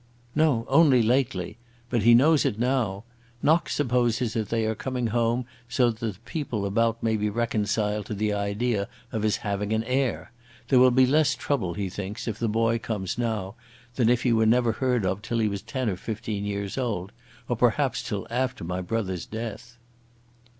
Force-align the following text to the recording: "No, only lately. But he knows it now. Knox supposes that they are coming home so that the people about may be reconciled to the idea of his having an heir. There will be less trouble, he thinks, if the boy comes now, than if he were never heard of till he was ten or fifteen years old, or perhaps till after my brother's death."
"No, 0.33 0.65
only 0.67 1.03
lately. 1.03 1.59
But 1.91 2.01
he 2.01 2.15
knows 2.15 2.43
it 2.43 2.57
now. 2.57 3.03
Knox 3.43 3.75
supposes 3.75 4.33
that 4.33 4.49
they 4.49 4.65
are 4.65 4.73
coming 4.73 5.05
home 5.05 5.45
so 5.69 5.91
that 5.91 5.99
the 5.99 6.17
people 6.25 6.65
about 6.65 7.03
may 7.03 7.15
be 7.15 7.29
reconciled 7.29 8.07
to 8.07 8.15
the 8.15 8.33
idea 8.33 8.87
of 9.11 9.21
his 9.21 9.37
having 9.45 9.71
an 9.73 9.83
heir. 9.83 10.31
There 10.69 10.79
will 10.79 10.89
be 10.89 11.05
less 11.05 11.35
trouble, 11.35 11.75
he 11.75 11.87
thinks, 11.87 12.27
if 12.27 12.39
the 12.39 12.49
boy 12.49 12.79
comes 12.79 13.19
now, 13.19 13.53
than 13.93 14.09
if 14.09 14.23
he 14.23 14.33
were 14.33 14.47
never 14.47 14.71
heard 14.71 15.05
of 15.05 15.21
till 15.21 15.37
he 15.37 15.47
was 15.47 15.61
ten 15.61 15.87
or 15.87 15.97
fifteen 15.97 16.45
years 16.45 16.79
old, 16.79 17.11
or 17.47 17.55
perhaps 17.55 18.01
till 18.01 18.25
after 18.31 18.63
my 18.63 18.81
brother's 18.81 19.27
death." 19.27 19.77